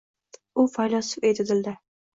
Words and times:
U 0.63 0.65
faylasuf 0.77 1.31
edi, 1.33 1.49
dilda 1.53 1.77